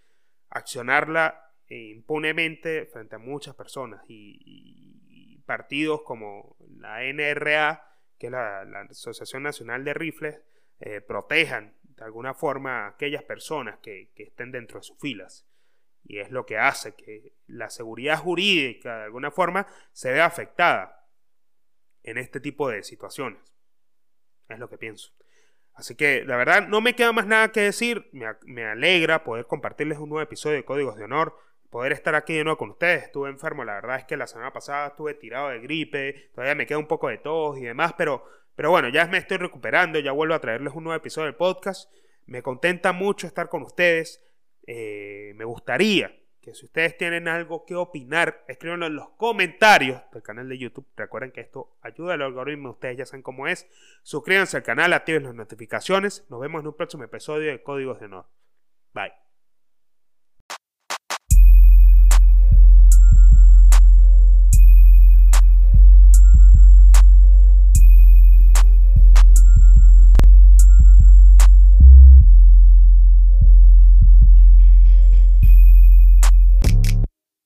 [0.50, 7.84] accionarla impunemente frente a muchas personas y, partidos como la NRA,
[8.20, 10.40] que es la, Asociación Nacional de Rifles,
[10.80, 15.49] eh, protejan de alguna forma a aquellas personas que estén dentro de sus filas.
[16.04, 21.08] Y es lo que hace que la seguridad jurídica de alguna forma se vea afectada
[22.04, 23.40] en este tipo de situaciones.
[24.48, 25.12] Es lo que pienso.
[25.80, 28.10] Así que la verdad no me queda más nada que decir.
[28.12, 31.38] Me, alegra poder compartirles un nuevo episodio de Códigos de Honor.
[31.70, 33.04] Poder estar aquí de nuevo con ustedes.
[33.04, 36.32] Estuve enfermo, la verdad es que la semana pasada estuve tirado de gripe.
[36.34, 37.94] Todavía me queda un poco de tos y demás.
[37.98, 38.26] Pero,
[38.56, 40.00] pero bueno, ya me estoy recuperando.
[40.00, 41.90] Ya vuelvo a traerles un nuevo episodio del podcast.
[42.26, 44.22] Me contenta mucho estar con ustedes.
[44.72, 46.14] Eh, me gustaría
[46.54, 50.88] si ustedes tienen algo que opinar, escríbanlo en los comentarios del canal de YouTube.
[50.96, 53.68] Recuerden que esto ayuda al algoritmo, ustedes ya saben cómo es.
[54.04, 56.26] Suscríbanse al canal, activen las notificaciones.
[56.30, 58.26] Nos vemos en un próximo episodio de Códigos de Honor.
[58.94, 59.29] Bye.